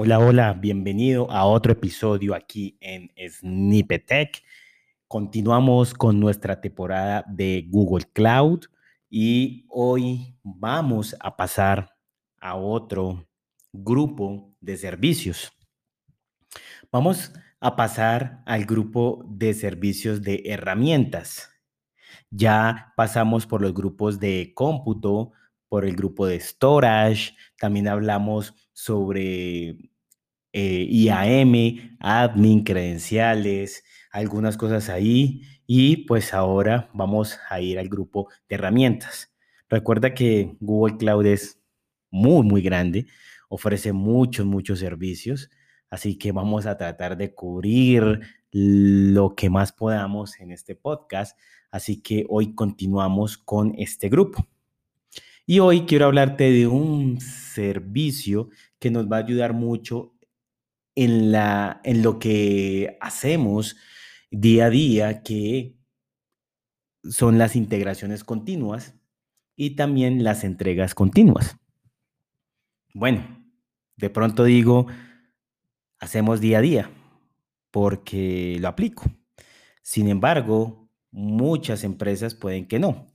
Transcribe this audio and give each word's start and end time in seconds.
Hola, 0.00 0.20
hola, 0.20 0.52
bienvenido 0.52 1.28
a 1.28 1.44
otro 1.44 1.72
episodio 1.72 2.32
aquí 2.36 2.78
en 2.80 3.10
Snippetech. 3.18 4.44
Continuamos 5.08 5.92
con 5.92 6.20
nuestra 6.20 6.60
temporada 6.60 7.24
de 7.26 7.66
Google 7.68 8.04
Cloud 8.12 8.60
y 9.10 9.66
hoy 9.68 10.36
vamos 10.44 11.16
a 11.18 11.36
pasar 11.36 11.96
a 12.40 12.54
otro 12.54 13.26
grupo 13.72 14.54
de 14.60 14.76
servicios. 14.76 15.50
Vamos 16.92 17.32
a 17.58 17.74
pasar 17.74 18.44
al 18.46 18.66
grupo 18.66 19.24
de 19.28 19.52
servicios 19.52 20.22
de 20.22 20.44
herramientas. 20.44 21.50
Ya 22.30 22.92
pasamos 22.96 23.48
por 23.48 23.62
los 23.62 23.74
grupos 23.74 24.20
de 24.20 24.52
cómputo, 24.54 25.32
por 25.68 25.84
el 25.84 25.96
grupo 25.96 26.24
de 26.28 26.38
storage, 26.38 27.34
también 27.58 27.88
hablamos 27.88 28.54
sobre 28.78 29.70
eh, 30.52 30.86
IAM, 30.88 31.96
admin, 31.98 32.62
credenciales, 32.62 33.82
algunas 34.12 34.56
cosas 34.56 34.88
ahí 34.88 35.42
y 35.66 36.06
pues 36.06 36.32
ahora 36.32 36.88
vamos 36.94 37.40
a 37.50 37.60
ir 37.60 37.80
al 37.80 37.88
grupo 37.88 38.28
de 38.48 38.54
herramientas. 38.54 39.34
Recuerda 39.68 40.14
que 40.14 40.56
Google 40.60 40.96
Cloud 40.96 41.26
es 41.26 41.60
muy, 42.12 42.46
muy 42.46 42.62
grande, 42.62 43.08
ofrece 43.48 43.92
muchos, 43.92 44.46
muchos 44.46 44.78
servicios, 44.78 45.50
así 45.90 46.16
que 46.16 46.30
vamos 46.30 46.66
a 46.66 46.78
tratar 46.78 47.16
de 47.16 47.34
cubrir 47.34 48.20
lo 48.52 49.34
que 49.34 49.50
más 49.50 49.72
podamos 49.72 50.38
en 50.38 50.52
este 50.52 50.76
podcast, 50.76 51.36
así 51.72 52.00
que 52.00 52.26
hoy 52.28 52.54
continuamos 52.54 53.38
con 53.38 53.74
este 53.76 54.08
grupo. 54.08 54.46
Y 55.50 55.60
hoy 55.60 55.86
quiero 55.86 56.04
hablarte 56.04 56.50
de 56.50 56.66
un 56.66 57.22
servicio 57.22 58.50
que 58.78 58.90
nos 58.90 59.10
va 59.10 59.16
a 59.16 59.20
ayudar 59.20 59.52
mucho 59.52 60.14
en, 60.94 61.32
la, 61.32 61.80
en 61.84 62.02
lo 62.02 62.18
que 62.18 62.96
hacemos 63.00 63.76
día 64.30 64.66
a 64.66 64.70
día, 64.70 65.22
que 65.22 65.76
son 67.04 67.38
las 67.38 67.56
integraciones 67.56 68.24
continuas 68.24 68.94
y 69.56 69.76
también 69.76 70.24
las 70.24 70.44
entregas 70.44 70.94
continuas. 70.94 71.56
Bueno, 72.94 73.44
de 73.96 74.10
pronto 74.10 74.44
digo, 74.44 74.86
hacemos 76.00 76.40
día 76.40 76.58
a 76.58 76.62
día 76.62 76.90
porque 77.70 78.56
lo 78.60 78.68
aplico. 78.68 79.04
Sin 79.82 80.08
embargo, 80.08 80.90
muchas 81.10 81.84
empresas 81.84 82.34
pueden 82.34 82.66
que 82.66 82.78
no. 82.78 83.06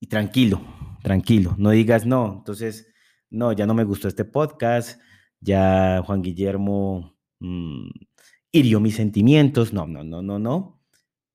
Y 0.00 0.06
tranquilo, 0.06 0.62
tranquilo, 1.02 1.54
no 1.58 1.70
digas 1.70 2.06
no, 2.06 2.36
entonces, 2.38 2.89
no, 3.30 3.52
ya 3.52 3.66
no 3.66 3.74
me 3.74 3.84
gustó 3.84 4.08
este 4.08 4.24
podcast, 4.24 5.00
ya 5.40 6.02
Juan 6.04 6.22
Guillermo 6.22 7.16
mm, 7.38 7.88
hirió 8.52 8.80
mis 8.80 8.96
sentimientos, 8.96 9.72
no, 9.72 9.86
no, 9.86 10.04
no, 10.04 10.22
no, 10.22 10.38
no, 10.38 10.82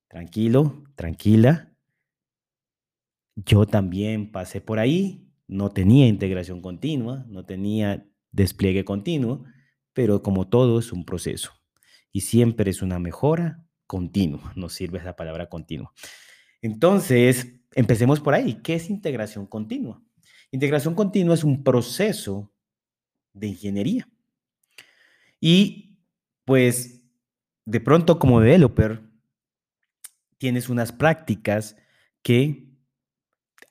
tranquilo, 0.07 0.83
tranquila. 0.95 1.71
Yo 3.35 3.65
también 3.65 4.31
pasé 4.31 4.61
por 4.61 4.79
ahí, 4.79 5.27
no 5.47 5.71
tenía 5.71 6.07
integración 6.07 6.61
continua, 6.61 7.25
no 7.27 7.45
tenía 7.45 8.07
despliegue 8.31 8.85
continuo, 8.85 9.43
pero 9.93 10.21
como 10.21 10.47
todo 10.47 10.79
es 10.79 10.91
un 10.91 11.05
proceso 11.05 11.51
y 12.11 12.21
siempre 12.21 12.71
es 12.71 12.81
una 12.81 12.99
mejora 12.99 13.65
continua, 13.87 14.53
nos 14.55 14.73
sirve 14.73 14.99
esa 14.99 15.15
palabra 15.15 15.49
continua. 15.49 15.91
Entonces, 16.61 17.55
Empecemos 17.75 18.21
por 18.21 18.33
ahí. 18.33 18.61
¿Qué 18.63 18.75
es 18.75 18.89
integración 18.89 19.45
continua? 19.45 20.01
Integración 20.51 20.95
continua 20.95 21.33
es 21.35 21.43
un 21.43 21.63
proceso 21.63 22.51
de 23.33 23.47
ingeniería. 23.47 24.07
Y 25.39 25.99
pues 26.45 27.03
de 27.65 27.79
pronto 27.81 28.19
como 28.19 28.39
developer 28.39 29.01
tienes 30.37 30.69
unas 30.69 30.91
prácticas 30.91 31.75
que 32.21 32.65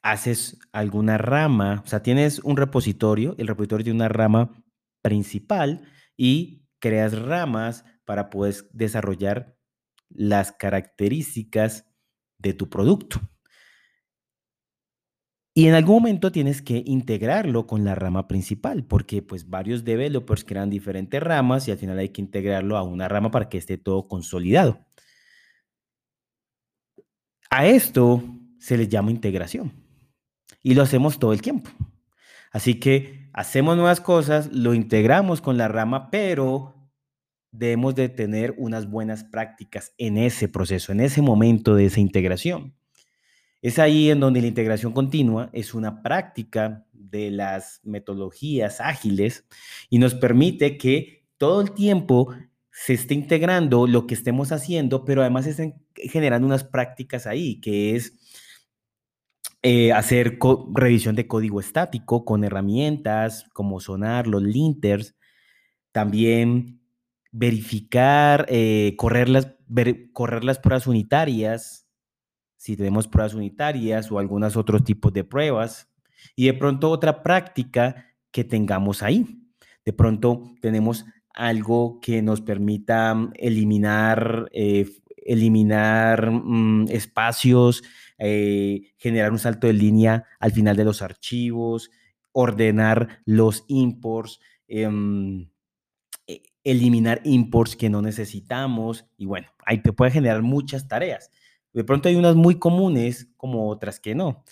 haces 0.03 0.59
alguna 0.73 1.19
rama, 1.19 1.83
o 1.85 1.89
sea, 1.89 2.03
tienes 2.03 2.39
un 2.41 2.57
repositorio, 2.57 3.35
el 3.39 3.49
repositorio 3.49 3.85
tiene 3.85 3.97
una 3.97 4.09
rama 4.09 4.63
principal 5.03 5.89
y 6.17 6.67
creas 6.79 7.19
ramas 7.19 7.85
para 8.05 8.29
poder 8.29 8.55
desarrollar 8.73 9.57
las 10.11 10.53
características 10.53 11.87
de 12.39 12.53
tu 12.53 12.69
producto. 12.69 13.21
Y 15.57 15.69
en 15.69 15.75
algún 15.75 15.97
momento 15.97 16.33
tienes 16.33 16.63
que 16.63 16.83
integrarlo 16.85 17.69
con 17.69 17.85
la 17.85 17.95
rama 17.95 18.27
principal, 18.27 18.85
porque 18.85 19.23
pues 19.23 19.49
varios 19.49 19.85
developers 19.85 20.45
crean 20.45 20.69
diferentes 20.69 21.23
ramas 21.23 21.69
y 21.69 21.71
al 21.71 21.79
final 21.79 21.97
hay 21.97 22.09
que 22.09 22.21
integrarlo 22.21 22.77
a 22.77 22.83
una 22.83 23.07
rama 23.07 23.31
para 23.31 23.49
que 23.49 23.59
esté 23.59 23.79
todo 23.79 24.09
consolidado. 24.09 24.85
A 27.51 27.67
esto 27.67 28.21
se 28.59 28.77
le 28.77 28.89
llama 28.89 29.13
integración 29.13 29.73
y 30.61 30.75
lo 30.75 30.83
hacemos 30.83 31.21
todo 31.21 31.33
el 31.33 31.41
tiempo. 31.41 31.71
Así 32.51 32.81
que 32.81 33.31
hacemos 33.33 33.77
nuevas 33.77 34.01
cosas, 34.01 34.53
lo 34.53 34.75
integramos 34.75 35.41
con 35.41 35.57
la 35.57 35.69
rama, 35.69 36.11
pero 36.11 36.75
debemos 37.53 37.95
de 37.95 38.09
tener 38.09 38.57
unas 38.59 38.91
buenas 38.91 39.23
prácticas 39.23 39.95
en 39.99 40.19
ese 40.19 40.49
proceso, 40.49 40.91
en 40.91 40.99
ese 40.99 41.23
momento 41.23 41.77
de 41.77 41.87
esa 41.87 42.01
integración. 42.01 42.75
Es 43.65 43.79
ahí 43.79 44.11
en 44.11 44.21
donde 44.21 44.43
la 44.43 44.47
integración 44.49 44.93
continua 44.93 45.49
es 45.55 45.73
una 45.73 46.03
práctica 46.03 46.85
de 46.93 47.31
las 47.31 47.81
metodologías 47.83 48.79
ágiles 48.79 49.47
y 49.89 49.99
nos 49.99 50.15
permite 50.15 50.77
que 50.77 51.25
todo 51.39 51.63
el 51.63 51.73
tiempo 51.73 52.35
se 52.71 52.93
esté 52.93 53.15
integrando 53.15 53.87
lo 53.87 54.07
que 54.07 54.13
estemos 54.13 54.53
haciendo, 54.53 55.07
pero 55.07 55.23
además 55.23 55.47
estén 55.47 55.83
generando 55.95 56.47
unas 56.47 56.63
prácticas 56.63 57.27
ahí, 57.27 57.59
que 57.63 57.97
es 57.97 58.13
eh, 59.63 59.95
hacer 59.95 60.39
revisión 60.75 61.15
de 61.17 61.27
código 61.27 61.59
estático 61.59 62.27
con 62.27 62.45
herramientas 62.45 63.47
como 63.55 63.81
Sonar, 63.81 64.27
los 64.27 64.43
linters, 64.43 65.17
también 65.91 66.83
verificar, 67.33 68.45
eh, 68.51 68.93
correr, 68.99 69.31
las, 69.31 69.55
correr 70.13 70.45
las 70.45 70.59
pruebas 70.59 70.87
unitarias, 70.87 71.84
si 72.65 72.79
tenemos 72.79 73.07
pruebas 73.09 73.35
unitarias 73.35 74.11
o 74.11 74.19
algunos 74.19 74.57
otros 74.57 74.85
tipos 74.85 75.13
de 75.13 75.23
pruebas. 75.23 75.87
Y 76.35 76.47
de 76.47 76.55
pronto 76.55 76.89
otra 76.89 77.23
práctica 77.23 78.07
que 78.31 78.43
tengamos 78.43 79.03
ahí. 79.03 79.27
De 79.85 79.93
pronto 79.93 80.55
tenemos 80.63 81.05
algo 81.35 82.01
que 82.01 82.23
nos 82.23 82.41
permita 82.41 83.15
mm, 83.15 83.33
eliminar, 83.35 84.49
eh, 84.51 84.89
eliminar 85.27 86.31
mm, 86.31 86.87
espacios, 86.89 87.83
eh, 88.17 88.95
generar 88.97 89.31
un 89.31 89.39
salto 89.39 89.67
de 89.67 89.75
línea 89.75 90.25
al 90.41 90.53
final 90.53 90.75
de 90.75 90.85
los 90.85 91.03
archivos, 91.03 91.91
ordenar 92.33 93.21
los 93.27 93.67
imports, 93.69 94.41
em, 94.69 95.51
e, 96.27 96.41
eliminar 96.65 97.21
imports 97.25 97.77
que 97.77 97.91
no 97.91 98.01
necesitamos 98.01 99.05
y 99.19 99.27
bueno, 99.27 99.49
ahí 99.67 99.83
te 99.83 99.93
puede 99.93 100.13
generar 100.13 100.41
muchas 100.41 100.89
tareas. 100.89 101.31
De 101.75 101.85
pronto 101.85 102.09
hay 102.09 102.17
unas 102.17 102.37
muy 102.37 102.59
comunes 102.59 103.29
como 103.37 103.69
otras 103.69 104.01
que 104.01 104.15
no. 104.15 104.45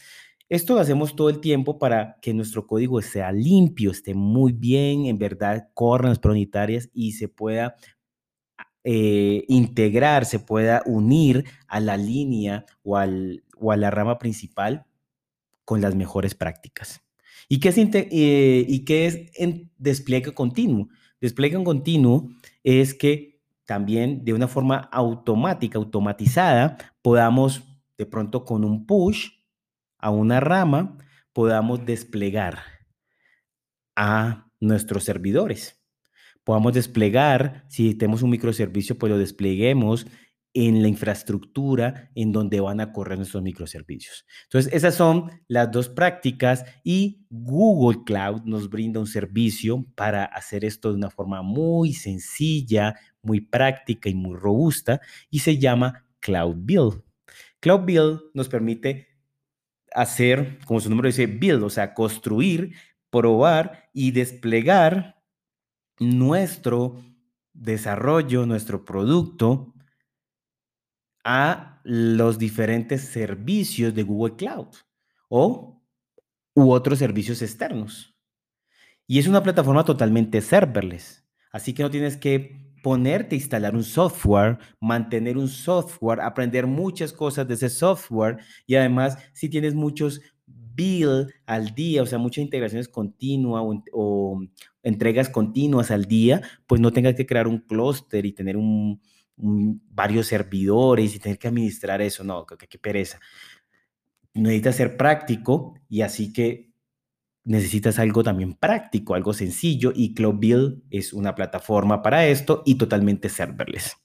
Esto 0.48 0.74
lo 0.74 0.80
hacemos 0.80 1.16
todo 1.16 1.30
el 1.30 1.40
tiempo 1.40 1.78
para 1.78 2.18
que 2.20 2.34
nuestro 2.34 2.66
código 2.66 3.00
sea 3.00 3.32
limpio, 3.32 3.90
esté 3.90 4.12
muy 4.12 4.52
bien, 4.52 5.06
en 5.06 5.16
verdad 5.16 5.70
corran 5.72 6.10
las 6.10 6.20
unitarias 6.22 6.90
y 6.92 7.12
se 7.12 7.28
pueda 7.28 7.76
eh, 8.84 9.44
integrar, 9.48 10.26
se 10.26 10.40
pueda 10.40 10.82
unir 10.84 11.44
a 11.68 11.80
la 11.80 11.96
línea 11.96 12.66
o, 12.82 12.96
al, 12.96 13.44
o 13.56 13.72
a 13.72 13.76
la 13.76 13.90
rama 13.90 14.18
principal 14.18 14.84
con 15.64 15.80
las 15.80 15.94
mejores 15.94 16.34
prácticas. 16.34 17.00
¿Y 17.48 17.60
qué 17.60 17.68
es, 17.68 17.78
eh, 17.78 18.66
y 18.68 18.84
qué 18.84 19.06
es 19.06 19.30
en 19.34 19.70
despliegue 19.78 20.34
continuo? 20.34 20.88
Despliegue 21.20 21.62
continuo 21.62 22.28
es 22.64 22.92
que 22.92 23.31
también 23.72 24.22
de 24.22 24.34
una 24.34 24.48
forma 24.48 24.76
automática, 24.92 25.78
automatizada, 25.78 26.76
podamos 27.00 27.62
de 27.96 28.04
pronto 28.04 28.44
con 28.44 28.66
un 28.66 28.84
push 28.84 29.30
a 29.98 30.10
una 30.10 30.40
rama, 30.40 30.98
podamos 31.32 31.86
desplegar 31.86 32.58
a 33.96 34.50
nuestros 34.60 35.04
servidores. 35.04 35.82
Podamos 36.44 36.74
desplegar, 36.74 37.64
si 37.70 37.94
tenemos 37.94 38.20
un 38.20 38.28
microservicio, 38.28 38.98
pues 38.98 39.10
lo 39.10 39.16
despleguemos 39.16 40.06
en 40.54 40.82
la 40.82 40.88
infraestructura 40.88 42.10
en 42.14 42.32
donde 42.32 42.60
van 42.60 42.80
a 42.80 42.92
correr 42.92 43.16
nuestros 43.16 43.42
microservicios. 43.42 44.26
Entonces, 44.44 44.72
esas 44.72 44.94
son 44.94 45.30
las 45.48 45.70
dos 45.70 45.88
prácticas 45.88 46.64
y 46.84 47.24
Google 47.30 48.04
Cloud 48.04 48.42
nos 48.44 48.68
brinda 48.68 49.00
un 49.00 49.06
servicio 49.06 49.86
para 49.94 50.24
hacer 50.24 50.64
esto 50.64 50.90
de 50.90 50.96
una 50.96 51.10
forma 51.10 51.42
muy 51.42 51.94
sencilla, 51.94 52.94
muy 53.22 53.40
práctica 53.40 54.10
y 54.10 54.14
muy 54.14 54.36
robusta 54.36 55.00
y 55.30 55.38
se 55.38 55.58
llama 55.58 56.06
Cloud 56.20 56.56
Build. 56.58 57.02
Cloud 57.60 57.84
Build 57.86 58.20
nos 58.34 58.48
permite 58.48 59.08
hacer, 59.94 60.58
como 60.66 60.80
su 60.80 60.88
nombre 60.88 61.08
dice, 61.08 61.26
build, 61.26 61.62
o 61.62 61.70
sea, 61.70 61.94
construir, 61.94 62.74
probar 63.10 63.88
y 63.92 64.10
desplegar 64.10 65.22
nuestro 65.98 67.02
desarrollo, 67.52 68.46
nuestro 68.46 68.84
producto 68.84 69.71
a 71.24 71.80
los 71.84 72.38
diferentes 72.38 73.02
servicios 73.02 73.94
de 73.94 74.02
Google 74.02 74.36
Cloud 74.36 74.68
o 75.28 75.82
u 76.54 76.70
otros 76.70 76.98
servicios 76.98 77.42
externos. 77.42 78.14
Y 79.06 79.18
es 79.18 79.26
una 79.26 79.42
plataforma 79.42 79.84
totalmente 79.84 80.40
serverless, 80.40 81.24
así 81.50 81.72
que 81.72 81.82
no 81.82 81.90
tienes 81.90 82.16
que 82.16 82.62
ponerte 82.82 83.36
a 83.36 83.38
instalar 83.38 83.74
un 83.74 83.84
software, 83.84 84.58
mantener 84.80 85.38
un 85.38 85.48
software, 85.48 86.20
aprender 86.20 86.66
muchas 86.66 87.12
cosas 87.12 87.46
de 87.46 87.54
ese 87.54 87.70
software 87.70 88.38
y 88.66 88.74
además 88.74 89.16
si 89.32 89.48
tienes 89.48 89.74
muchos 89.74 90.20
build 90.74 91.30
al 91.46 91.74
día, 91.74 92.02
o 92.02 92.06
sea, 92.06 92.18
muchas 92.18 92.42
integraciones 92.44 92.88
continuas 92.88 93.62
o, 93.92 94.40
entregas 94.82 95.28
continuas 95.28 95.90
al 95.90 96.06
día, 96.06 96.42
pues 96.66 96.80
no 96.80 96.92
tengas 96.92 97.14
que 97.14 97.26
crear 97.26 97.46
un 97.46 97.58
clúster 97.58 98.26
y 98.26 98.32
tener 98.32 98.56
un, 98.56 99.00
varios 99.36 100.26
servidores 100.26 101.14
y 101.14 101.18
tener 101.18 101.38
que 101.38 101.48
administrar 101.48 102.00
eso. 102.00 102.24
No, 102.24 102.46
qué, 102.46 102.78
pereza. 102.78 103.20
Necesitas 104.34 104.76
ser 104.76 104.96
práctico 104.96 105.74
y 105.88 106.02
así 106.02 106.32
que 106.32 106.72
necesitas 107.44 107.98
algo 107.98 108.22
también 108.22 108.54
práctico, 108.54 109.14
algo 109.14 109.32
sencillo 109.32 109.92
y 109.94 110.14
Cloud 110.14 110.38
Build 110.38 110.82
es 110.90 111.12
una 111.12 111.34
plataforma 111.34 112.02
para 112.02 112.26
esto 112.26 112.62
y 112.64 112.76
totalmente 112.76 113.28
serverless. 113.28 113.96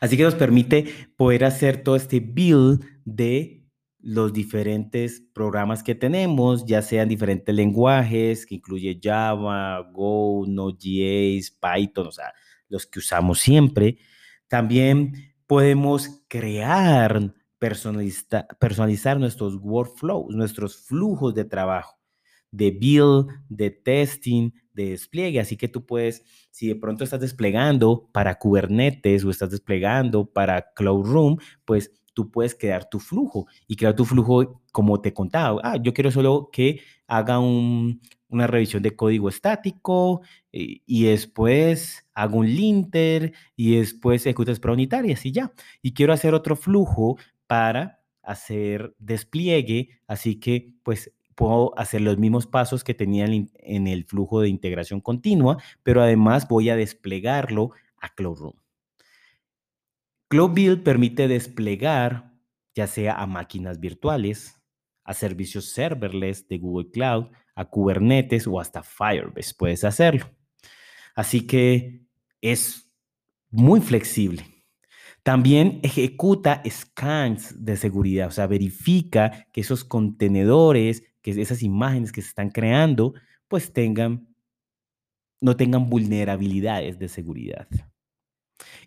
Así 0.00 0.16
que 0.16 0.22
nos 0.22 0.34
permite 0.34 0.84
poder 1.16 1.44
hacer 1.44 1.82
todo 1.82 1.96
este 1.96 2.20
build 2.20 2.84
de 3.04 3.64
los 4.04 4.34
diferentes 4.34 5.22
programas 5.32 5.82
que 5.82 5.94
tenemos, 5.94 6.66
ya 6.66 6.82
sean 6.82 7.08
diferentes 7.08 7.54
lenguajes, 7.54 8.44
que 8.44 8.56
incluye 8.56 9.00
Java, 9.02 9.80
Go, 9.92 10.44
Node.js, 10.46 11.58
Python, 11.58 12.08
o 12.08 12.12
sea, 12.12 12.34
los 12.68 12.86
que 12.86 12.98
usamos 12.98 13.40
siempre. 13.40 13.98
También 14.48 15.34
podemos 15.46 16.24
crear, 16.28 17.34
personalizar 17.58 19.18
nuestros 19.18 19.56
workflows, 19.56 20.34
nuestros 20.34 20.76
flujos 20.76 21.34
de 21.34 21.44
trabajo, 21.44 21.98
de 22.50 22.70
build, 22.70 23.28
de 23.48 23.70
testing, 23.70 24.50
de 24.72 24.90
despliegue. 24.90 25.40
Así 25.40 25.56
que 25.56 25.68
tú 25.68 25.86
puedes, 25.86 26.24
si 26.50 26.68
de 26.68 26.76
pronto 26.76 27.04
estás 27.04 27.20
desplegando 27.20 28.08
para 28.12 28.38
Kubernetes 28.38 29.24
o 29.24 29.30
estás 29.30 29.50
desplegando 29.50 30.26
para 30.26 30.72
Cloud 30.74 31.06
Room, 31.06 31.38
pues 31.64 31.90
tú 32.14 32.30
puedes 32.30 32.54
crear 32.54 32.88
tu 32.88 33.00
flujo 33.00 33.46
y 33.66 33.76
crear 33.76 33.94
tu 33.94 34.04
flujo 34.04 34.62
como 34.72 35.00
te 35.00 35.12
contaba. 35.12 35.60
Ah, 35.62 35.76
yo 35.76 35.92
quiero 35.92 36.10
solo 36.10 36.48
que 36.52 36.80
haga 37.06 37.38
una 37.38 38.46
revisión 38.46 38.82
de 38.82 38.96
código 38.96 39.28
estático 39.28 40.22
y, 40.50 40.76
eh, 40.76 40.82
y 40.86 41.04
después 41.04 42.06
hago 42.14 42.38
un 42.38 42.46
linter 42.46 43.32
y 43.56 43.76
después 43.76 44.24
ejecutas 44.26 44.60
para 44.60 44.74
unitarias 44.74 45.26
y 45.26 45.32
ya. 45.32 45.52
Y 45.82 45.92
quiero 45.94 46.12
hacer 46.12 46.34
otro 46.34 46.56
flujo 46.56 47.18
para 47.46 48.00
hacer 48.22 48.94
despliegue, 48.98 49.90
así 50.06 50.36
que 50.40 50.72
pues 50.82 51.12
puedo 51.34 51.78
hacer 51.78 52.00
los 52.00 52.18
mismos 52.18 52.46
pasos 52.46 52.84
que 52.84 52.94
tenía 52.94 53.26
en 53.26 53.86
el 53.86 54.04
flujo 54.04 54.40
de 54.40 54.48
integración 54.48 55.00
continua, 55.00 55.58
pero 55.82 56.02
además 56.02 56.48
voy 56.48 56.70
a 56.70 56.76
desplegarlo 56.76 57.70
a 58.00 58.14
Cloud 58.14 58.38
Room. 58.38 58.63
Cloud 60.34 60.50
Build 60.52 60.82
permite 60.82 61.28
desplegar 61.28 62.34
ya 62.74 62.88
sea 62.88 63.14
a 63.14 63.24
máquinas 63.24 63.78
virtuales, 63.78 64.60
a 65.04 65.14
servicios 65.14 65.66
serverless 65.66 66.48
de 66.48 66.58
Google 66.58 66.90
Cloud, 66.90 67.26
a 67.54 67.64
Kubernetes 67.66 68.48
o 68.48 68.58
hasta 68.58 68.82
Firebase. 68.82 69.54
Puedes 69.56 69.84
hacerlo. 69.84 70.28
Así 71.14 71.46
que 71.46 72.08
es 72.40 72.92
muy 73.48 73.80
flexible. 73.80 74.44
También 75.22 75.78
ejecuta 75.84 76.64
scans 76.68 77.64
de 77.64 77.76
seguridad, 77.76 78.26
o 78.26 78.32
sea, 78.32 78.48
verifica 78.48 79.46
que 79.52 79.60
esos 79.60 79.84
contenedores, 79.84 81.04
que 81.22 81.30
esas 81.30 81.62
imágenes 81.62 82.10
que 82.10 82.22
se 82.22 82.30
están 82.30 82.50
creando, 82.50 83.14
pues 83.46 83.72
tengan, 83.72 84.34
no 85.40 85.56
tengan 85.56 85.88
vulnerabilidades 85.88 86.98
de 86.98 87.08
seguridad. 87.08 87.68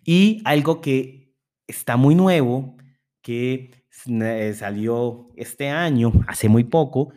Y 0.04 0.42
algo 0.44 0.82
que 0.82 1.27
está 1.68 1.96
muy 1.96 2.16
nuevo, 2.16 2.76
que 3.22 3.70
eh, 4.06 4.54
salió 4.56 5.28
este 5.36 5.68
año, 5.68 6.12
hace 6.26 6.48
muy 6.48 6.64
poco, 6.64 7.12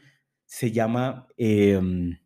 se 0.46 0.72
llama, 0.72 1.28
em, 1.38 2.20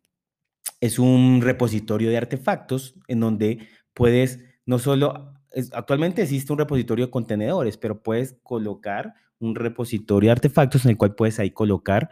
es 0.80 0.98
un 0.98 1.40
repositorio 1.40 2.10
de 2.10 2.16
artefactos 2.18 2.96
en 3.08 3.20
donde 3.20 3.68
puedes, 3.94 4.40
no 4.66 4.78
solo, 4.78 5.32
actualmente 5.72 6.22
existe 6.22 6.52
un 6.52 6.58
repositorio 6.58 7.06
de 7.06 7.10
contenedores, 7.10 7.78
pero 7.78 8.02
puedes 8.02 8.36
colocar 8.42 9.14
un 9.38 9.54
repositorio 9.54 10.28
de 10.28 10.32
artefactos 10.32 10.84
en 10.84 10.92
el 10.92 10.96
cual 10.96 11.14
puedes 11.14 11.38
ahí 11.38 11.50
colocar 11.50 12.10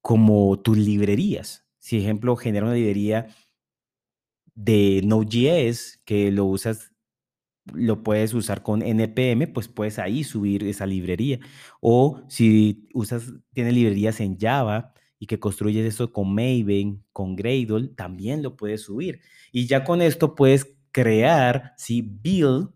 como 0.00 0.60
tus 0.60 0.76
librerías. 0.76 1.64
Si, 1.78 1.98
ejemplo, 1.98 2.36
genera 2.36 2.66
una 2.66 2.74
librería 2.74 3.28
de 4.54 5.02
Node.js 5.04 6.00
que 6.04 6.30
lo 6.30 6.46
usas 6.46 6.93
lo 7.72 8.02
puedes 8.02 8.34
usar 8.34 8.62
con 8.62 8.82
npm, 8.82 9.46
pues 9.48 9.68
puedes 9.68 9.98
ahí 9.98 10.24
subir 10.24 10.64
esa 10.64 10.86
librería. 10.86 11.38
O 11.80 12.22
si 12.28 12.88
usas, 12.92 13.32
tienes 13.52 13.74
librerías 13.74 14.20
en 14.20 14.38
Java 14.38 14.92
y 15.18 15.26
que 15.26 15.40
construyes 15.40 15.86
eso 15.86 16.12
con 16.12 16.34
Maven, 16.34 17.02
con 17.12 17.36
Gradle, 17.36 17.88
también 17.96 18.42
lo 18.42 18.56
puedes 18.56 18.82
subir. 18.82 19.20
Y 19.52 19.66
ya 19.66 19.84
con 19.84 20.02
esto 20.02 20.34
puedes 20.34 20.76
crear, 20.92 21.72
sí, 21.76 22.02
build, 22.02 22.70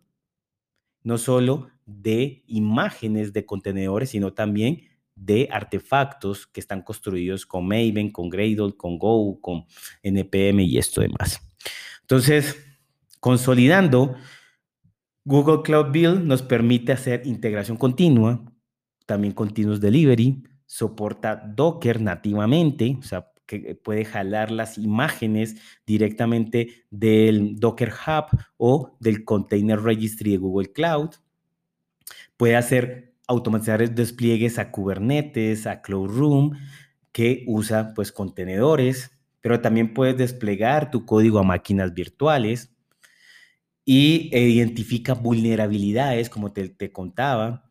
no 1.03 1.19
solo 1.19 1.69
de 1.85 2.43
imágenes 2.47 3.33
de 3.33 3.47
contenedores, 3.47 4.11
sino 4.11 4.33
también 4.33 4.83
de 5.15 5.49
artefactos 5.51 6.47
que 6.47 6.61
están 6.61 6.83
construidos 6.83 7.45
con 7.45 7.67
Maven, 7.67 8.11
con 8.11 8.29
Gradle, 8.29 8.77
con 8.77 8.99
Go, 8.99 9.41
con 9.41 9.65
npm 10.03 10.63
y 10.63 10.79
esto 10.79 11.01
demás. 11.01 11.41
Entonces, 12.03 12.57
consolidando, 13.21 14.17
Google 15.29 15.61
Cloud 15.63 15.93
Build 15.93 16.25
nos 16.25 16.41
permite 16.41 16.93
hacer 16.93 17.27
integración 17.27 17.77
continua, 17.77 18.43
también 19.05 19.35
continuous 19.35 19.79
delivery, 19.79 20.43
soporta 20.65 21.37
Docker 21.37 22.01
nativamente, 22.01 22.97
o 22.99 23.03
sea, 23.03 23.31
que 23.45 23.75
puede 23.75 24.07
jalar 24.07 24.51
las 24.51 24.79
imágenes 24.79 25.57
directamente 25.87 26.87
del 26.91 27.57
Docker 27.61 27.93
Hub 27.93 28.41
o 28.57 28.97
del 29.01 29.27
Container 29.27 29.79
Registry 29.79 30.31
de 30.31 30.39
Google 30.39 30.73
Cloud. 30.73 31.11
Puede 32.39 32.57
hacer 32.57 33.15
automatizar 33.27 33.87
despliegues 33.95 34.59
a 34.59 34.71
Kubernetes, 34.71 35.67
a 35.67 35.83
Cloud 35.83 36.09
Room, 36.09 36.59
que 37.13 37.45
usa 37.47 37.93
pues 37.95 38.13
contenedores, 38.13 39.11
pero 39.43 39.61
también 39.61 39.93
puedes 39.93 40.17
desplegar 40.17 40.91
tu 40.91 41.05
código 41.05 41.39
a 41.39 41.43
máquinas 41.43 41.93
virtuales 41.93 42.78
y 43.91 44.29
identifica 44.37 45.15
vulnerabilidades, 45.15 46.29
como 46.29 46.53
te, 46.53 46.69
te, 46.69 46.93
contaba. 46.93 47.65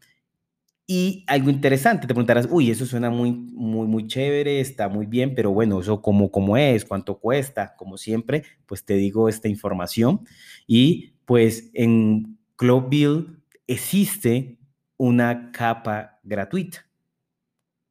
Y 0.87 1.23
algo 1.27 1.51
interesante, 1.51 2.07
te 2.07 2.15
preguntarás, 2.15 2.47
uy, 2.49 2.71
eso 2.71 2.87
suena 2.87 3.11
muy, 3.11 3.31
muy, 3.31 3.85
muy 3.85 4.07
chévere, 4.07 4.59
está 4.59 4.89
muy 4.89 5.05
bien, 5.05 5.35
pero 5.35 5.51
bueno, 5.51 5.79
eso 5.79 6.01
cómo, 6.01 6.31
cómo 6.31 6.57
es, 6.57 6.85
cuánto 6.85 7.19
cuesta, 7.19 7.75
como 7.75 7.99
siempre, 7.99 8.41
pues 8.65 8.83
te 8.83 8.95
digo 8.95 9.29
esta 9.29 9.47
información. 9.47 10.21
Y 10.65 11.13
pues 11.25 11.69
en 11.75 12.39
Cloud 12.55 12.85
Build 12.89 13.37
existe 13.67 14.57
una 14.97 15.51
capa 15.51 16.19
gratuita. 16.23 16.87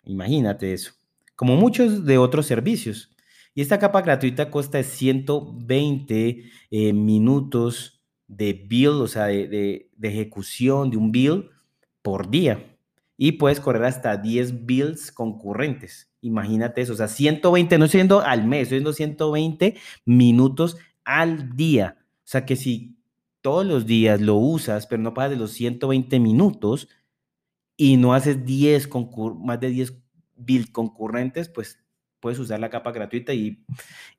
Imagínate 0.02 0.72
eso, 0.72 0.94
como 1.36 1.54
muchos 1.54 2.04
de 2.04 2.18
otros 2.18 2.46
servicios. 2.46 3.08
Y 3.54 3.60
esta 3.60 3.78
capa 3.78 4.02
gratuita 4.02 4.50
cuesta 4.50 4.82
120 4.82 6.42
eh, 6.72 6.92
minutos 6.92 7.95
de 8.28 8.52
build, 8.52 9.00
o 9.00 9.08
sea, 9.08 9.26
de, 9.26 9.90
ejecución 10.02 10.90
de 10.90 10.96
un 10.96 11.12
build 11.12 11.50
por 12.02 12.30
día. 12.30 12.76
Y 13.16 13.32
puedes 13.32 13.60
correr 13.60 13.84
hasta 13.84 14.16
10 14.16 14.66
builds 14.66 15.10
concurrentes. 15.10 16.10
Imagínate 16.20 16.82
eso, 16.82 16.92
o 16.92 16.96
sea, 16.96 17.08
120, 17.08 17.78
no 17.78 17.88
siendo 17.88 18.20
al 18.20 18.46
mes, 18.46 18.70
estoy 18.72 18.92
120 18.92 19.76
minutos 20.04 20.76
al 21.04 21.56
día. 21.56 21.96
O 21.98 22.28
sea, 22.28 22.44
que 22.44 22.56
si 22.56 22.96
todos 23.40 23.64
los 23.64 23.86
días 23.86 24.20
lo 24.20 24.34
usas, 24.34 24.86
pero 24.86 25.02
no 25.02 25.14
pasas 25.14 25.30
de 25.30 25.36
los 25.36 25.52
120 25.52 26.18
minutos 26.20 26.88
y 27.76 27.96
no 27.96 28.12
haces 28.12 28.44
10 28.44 28.90
más 29.38 29.60
de 29.60 29.70
10 29.70 29.94
builds 30.36 30.70
concurrentes, 30.70 31.48
pues 31.48 31.78
puedes 32.20 32.38
usar 32.38 32.60
la 32.60 32.70
capa 32.70 32.92
gratuita 32.92 33.32
y, 33.32 33.64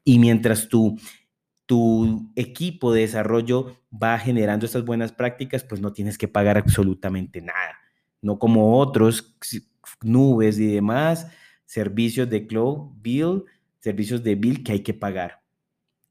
y 0.04 0.18
mientras 0.20 0.70
tú 0.70 0.98
tu 1.68 2.32
equipo 2.36 2.94
de 2.94 3.02
desarrollo 3.02 3.78
va 3.92 4.18
generando 4.18 4.66
estas 4.66 4.86
buenas 4.86 5.12
prácticas, 5.12 5.64
pues 5.64 5.82
no 5.82 5.94
tienes 5.94 6.18
que 6.18 6.28
pagar 6.28 6.58
absolutamente 6.58 7.42
nada. 7.42 7.78
No 8.22 8.40
como 8.40 8.80
otros, 8.80 9.36
nubes 10.02 10.58
y 10.58 10.68
demás, 10.68 11.28
servicios 11.66 12.30
de 12.30 12.48
cloud, 12.48 12.94
build, 13.02 13.44
servicios 13.82 14.24
de 14.24 14.36
build 14.36 14.66
que 14.66 14.72
hay 14.72 14.80
que 14.80 14.94
pagar. 14.94 15.44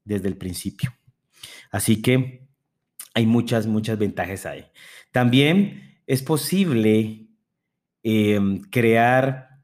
desde 0.05 0.29
el 0.29 0.37
principio. 0.37 0.95
Así 1.69 2.01
que 2.01 2.47
hay 3.13 3.25
muchas, 3.25 3.67
muchas 3.67 3.97
ventajas 3.99 4.45
ahí. 4.45 4.65
También 5.11 5.99
es 6.07 6.23
posible 6.23 7.27
em, 8.03 8.61
crear 8.69 9.59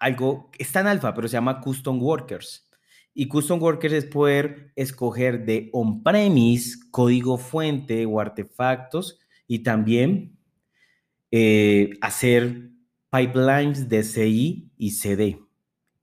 algo, 0.00 0.50
está 0.58 0.80
en 0.80 0.86
alfa, 0.86 1.12
pero 1.12 1.28
se 1.28 1.34
llama 1.34 1.60
Custom 1.60 2.00
Workers. 2.00 2.66
Y 3.14 3.28
Custom 3.28 3.60
Workers 3.60 3.94
es 3.94 4.04
poder 4.06 4.72
escoger 4.74 5.44
de 5.44 5.68
on-premise, 5.72 6.78
código 6.90 7.36
fuente 7.36 8.06
o 8.06 8.20
artefactos 8.20 9.18
y 9.46 9.60
también 9.60 10.38
eh, 11.30 11.90
hacer 12.00 12.70
pipelines 13.10 13.88
de 13.88 14.02
CI 14.02 14.70
y 14.78 14.90
CD. 14.92 15.38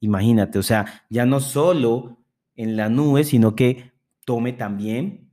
Imagínate, 0.01 0.59
o 0.59 0.63
sea, 0.63 1.03
ya 1.09 1.25
no 1.25 1.39
solo 1.39 2.19
en 2.55 2.77
la 2.77 2.89
nube, 2.89 3.23
sino 3.23 3.55
que 3.55 3.91
tome 4.25 4.53
también 4.53 5.31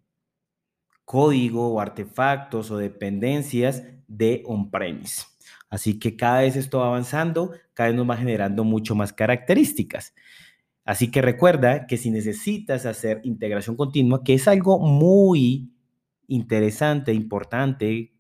código 1.04 1.68
o 1.68 1.80
artefactos 1.80 2.70
o 2.70 2.78
dependencias 2.78 3.84
de 4.08 4.42
on-premise. 4.46 5.24
Así 5.68 5.98
que 5.98 6.16
cada 6.16 6.40
vez 6.40 6.56
esto 6.56 6.78
va 6.78 6.86
avanzando, 6.86 7.52
cada 7.74 7.88
vez 7.88 7.96
nos 7.96 8.08
va 8.08 8.16
generando 8.16 8.64
mucho 8.64 8.94
más 8.94 9.12
características. 9.12 10.14
Así 10.86 11.10
que 11.10 11.20
recuerda 11.20 11.88
que 11.88 11.96
si 11.96 12.10
necesitas 12.10 12.86
hacer 12.86 13.20
integración 13.24 13.76
continua, 13.76 14.22
que 14.22 14.34
es 14.34 14.46
algo 14.46 14.78
muy 14.78 15.72
interesante, 16.28 17.12
importante 17.12 18.14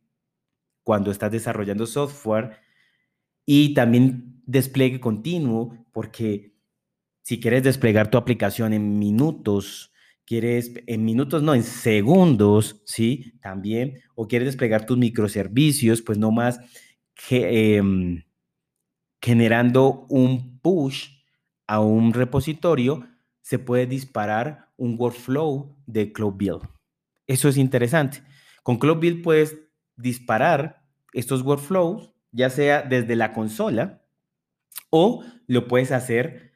cuando 0.82 1.12
estás 1.12 1.30
desarrollando 1.30 1.86
software 1.86 2.58
y 3.46 3.72
también 3.72 4.42
despliegue 4.46 4.98
continuo, 5.00 5.86
porque 5.92 6.54
si 7.22 7.40
quieres 7.40 7.62
desplegar 7.62 8.10
tu 8.10 8.18
aplicación 8.18 8.72
en 8.72 8.98
minutos, 8.98 9.92
quieres 10.24 10.72
en 10.88 11.04
minutos, 11.04 11.44
no, 11.44 11.54
en 11.54 11.62
segundos, 11.62 12.82
¿sí? 12.84 13.34
También, 13.40 14.00
o 14.16 14.26
quieres 14.26 14.46
desplegar 14.46 14.86
tus 14.86 14.98
microservicios, 14.98 16.02
pues 16.02 16.18
no 16.18 16.32
más 16.32 16.58
que, 17.14 17.76
em, 17.76 18.24
generando 19.20 20.06
un 20.08 20.58
push 20.60 21.15
a 21.66 21.80
un 21.80 22.12
repositorio, 22.12 23.06
se 23.42 23.58
puede 23.58 23.86
disparar 23.86 24.72
un 24.76 24.96
workflow 24.98 25.76
de 25.86 26.12
Cloud 26.12 26.34
Build. 26.34 26.68
Eso 27.26 27.48
es 27.48 27.56
interesante. 27.56 28.22
Con 28.62 28.78
Cloud 28.78 28.98
Build 28.98 29.22
puedes 29.22 29.56
disparar 29.96 30.82
estos 31.12 31.42
workflows, 31.42 32.12
ya 32.32 32.50
sea 32.50 32.82
desde 32.82 33.16
la 33.16 33.32
consola 33.32 34.02
o 34.90 35.24
lo 35.46 35.68
puedes 35.68 35.92
hacer 35.92 36.52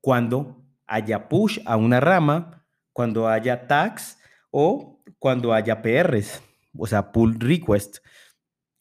cuando 0.00 0.64
haya 0.86 1.28
push 1.28 1.60
a 1.64 1.76
una 1.76 2.00
rama, 2.00 2.66
cuando 2.92 3.28
haya 3.28 3.66
tags 3.66 4.18
o 4.50 5.02
cuando 5.18 5.52
haya 5.52 5.82
PRs, 5.82 6.42
o 6.76 6.86
sea, 6.86 7.12
pull 7.12 7.38
request. 7.38 7.98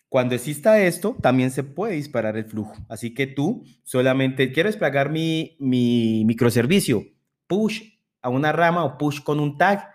Cuando 0.09 0.35
exista 0.35 0.79
esto, 0.79 1.17
también 1.21 1.51
se 1.51 1.63
puede 1.63 1.95
disparar 1.95 2.37
el 2.37 2.45
flujo. 2.45 2.73
Así 2.87 3.13
que 3.13 3.27
tú 3.27 3.63
solamente 3.83 4.51
quieres 4.51 4.73
desplegar 4.73 5.11
mi, 5.11 5.57
mi 5.59 6.23
microservicio, 6.25 7.03
push 7.47 7.81
a 8.21 8.29
una 8.29 8.51
rama 8.51 8.85
o 8.85 8.97
push 8.97 9.21
con 9.21 9.39
un 9.39 9.57
tag 9.57 9.93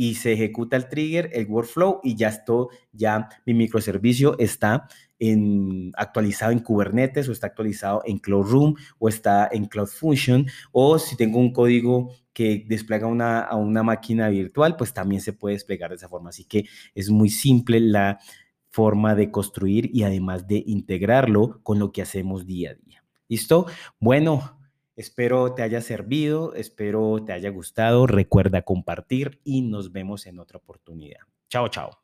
y 0.00 0.14
se 0.14 0.32
ejecuta 0.32 0.76
el 0.76 0.88
trigger, 0.88 1.28
el 1.34 1.46
workflow 1.46 2.00
y 2.02 2.16
ya 2.16 2.28
esto, 2.28 2.70
ya 2.90 3.28
mi 3.44 3.52
microservicio 3.52 4.38
está 4.38 4.88
en, 5.18 5.92
actualizado 5.94 6.52
en 6.52 6.60
Kubernetes 6.60 7.28
o 7.28 7.32
está 7.32 7.48
actualizado 7.48 8.02
en 8.06 8.18
Cloud 8.18 8.46
Room 8.46 8.74
o 8.98 9.10
está 9.10 9.46
en 9.52 9.66
Cloud 9.66 9.88
Function 9.88 10.46
o 10.72 10.98
si 10.98 11.18
tengo 11.18 11.38
un 11.38 11.52
código 11.52 12.14
que 12.32 12.64
despliega 12.66 13.06
una, 13.08 13.40
a 13.40 13.56
una 13.56 13.82
máquina 13.82 14.30
virtual, 14.30 14.74
pues 14.76 14.94
también 14.94 15.20
se 15.20 15.34
puede 15.34 15.56
desplegar 15.56 15.90
de 15.90 15.96
esa 15.96 16.08
forma. 16.08 16.30
Así 16.30 16.44
que 16.44 16.64
es 16.94 17.10
muy 17.10 17.28
simple 17.28 17.78
la 17.78 18.18
forma 18.70 19.14
de 19.14 19.30
construir 19.30 19.90
y 19.92 20.04
además 20.04 20.46
de 20.46 20.62
integrarlo 20.66 21.60
con 21.62 21.78
lo 21.78 21.92
que 21.92 22.02
hacemos 22.02 22.46
día 22.46 22.70
a 22.70 22.74
día. 22.74 23.04
¿Listo? 23.28 23.66
Bueno, 23.98 24.58
espero 24.96 25.54
te 25.54 25.62
haya 25.62 25.80
servido, 25.80 26.54
espero 26.54 27.22
te 27.24 27.32
haya 27.32 27.50
gustado. 27.50 28.06
Recuerda 28.06 28.62
compartir 28.62 29.40
y 29.44 29.62
nos 29.62 29.92
vemos 29.92 30.26
en 30.26 30.38
otra 30.38 30.58
oportunidad. 30.58 31.20
Chao, 31.48 31.68
chao. 31.68 31.99